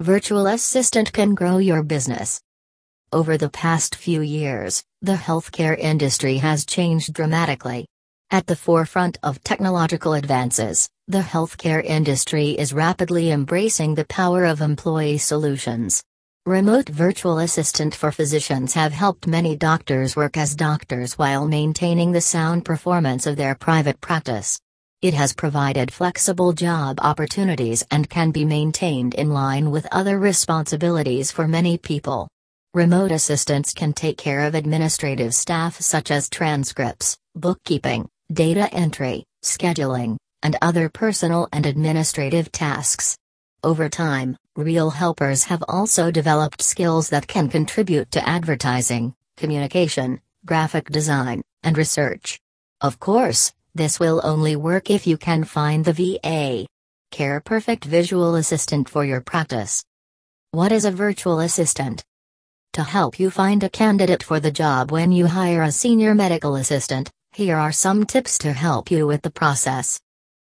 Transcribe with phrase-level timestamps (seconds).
[0.00, 2.40] Virtual Assistant can grow your business.
[3.12, 7.86] Over the past few years, the healthcare industry has changed dramatically.
[8.30, 14.62] At the forefront of technological advances, the healthcare industry is rapidly embracing the power of
[14.62, 16.02] employee solutions.
[16.46, 22.22] Remote virtual assistant for physicians have helped many doctors work as doctors while maintaining the
[22.22, 24.58] sound performance of their private practice.
[25.02, 31.32] It has provided flexible job opportunities and can be maintained in line with other responsibilities
[31.32, 32.28] for many people.
[32.74, 40.18] Remote assistants can take care of administrative staff such as transcripts, bookkeeping, data entry, scheduling,
[40.42, 43.16] and other personal and administrative tasks.
[43.64, 50.90] Over time, real helpers have also developed skills that can contribute to advertising, communication, graphic
[50.90, 52.38] design, and research.
[52.82, 56.66] Of course, this will only work if you can find the VA.
[57.10, 59.82] Care Perfect Visual Assistant for your practice.
[60.52, 62.04] What is a virtual assistant?
[62.74, 66.56] To help you find a candidate for the job when you hire a senior medical
[66.56, 70.00] assistant, here are some tips to help you with the process.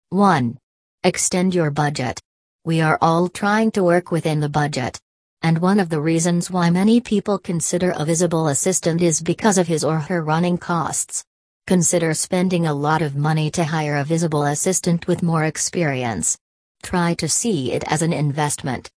[0.09, 0.57] 1.
[1.03, 2.19] Extend your budget.
[2.65, 4.99] We are all trying to work within the budget.
[5.41, 9.67] And one of the reasons why many people consider a visible assistant is because of
[9.67, 11.23] his or her running costs.
[11.67, 16.37] Consider spending a lot of money to hire a visible assistant with more experience.
[16.83, 18.89] Try to see it as an investment.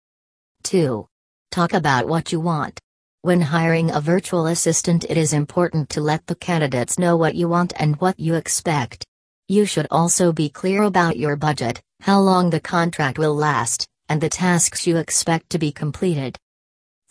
[0.64, 1.08] 2.
[1.52, 2.80] Talk about what you want.
[3.22, 7.48] When hiring a virtual assistant, it is important to let the candidates know what you
[7.48, 9.06] want and what you expect.
[9.48, 14.20] You should also be clear about your budget, how long the contract will last, and
[14.20, 16.38] the tasks you expect to be completed.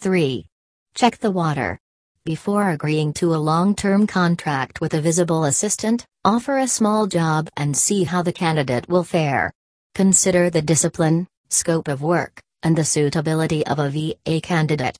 [0.01, 0.47] 3.
[0.95, 1.79] Check the water.
[2.25, 7.49] Before agreeing to a long term contract with a visible assistant, offer a small job
[7.57, 9.53] and see how the candidate will fare.
[9.97, 14.97] Consider the discipline, scope of work, and the suitability of a VA candidate.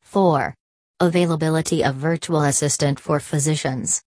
[0.00, 0.54] 4.
[1.00, 4.00] Availability of virtual assistant for physicians.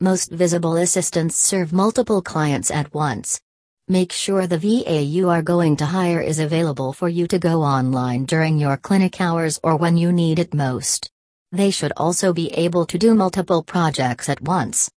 [0.00, 3.40] Most visible assistants serve multiple clients at once.
[3.88, 7.62] Make sure the VA you are going to hire is available for you to go
[7.62, 11.10] online during your clinic hours or when you need it most.
[11.52, 14.90] They should also be able to do multiple projects at once.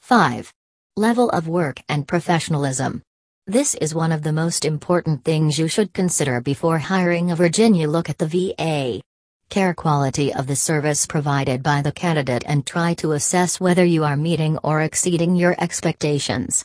[0.00, 0.52] 5.
[0.96, 3.02] Level of work and professionalism.
[3.46, 7.88] This is one of the most important things you should consider before hiring a Virginia.
[7.88, 9.00] Look at the VA
[9.48, 14.02] care quality of the service provided by the candidate and try to assess whether you
[14.04, 16.64] are meeting or exceeding your expectations.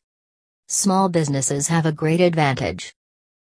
[0.68, 2.94] Small businesses have a great advantage.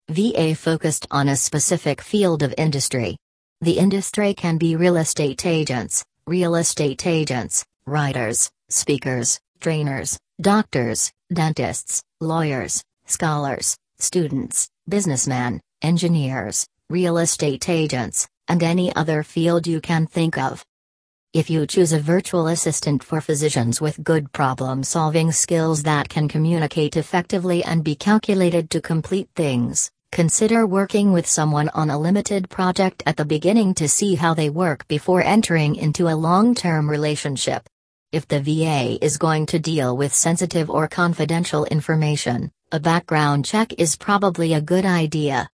[0.08, 3.18] VA focused on a specific field of industry.
[3.60, 12.00] The industry can be real estate agents, real estate agents, writers, speakers, trainers, doctors, dentists,
[12.20, 20.38] lawyers, scholars, students, businessmen, engineers, real estate agents, and any other field you can think
[20.38, 20.64] of.
[21.34, 26.28] If you choose a virtual assistant for physicians with good problem solving skills that can
[26.28, 32.48] communicate effectively and be calculated to complete things, consider working with someone on a limited
[32.48, 36.88] project at the beginning to see how they work before entering into a long term
[36.88, 37.68] relationship.
[38.10, 43.74] If the VA is going to deal with sensitive or confidential information, a background check
[43.78, 45.46] is probably a good idea.